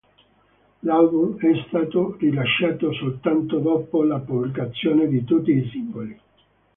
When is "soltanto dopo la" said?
2.91-4.17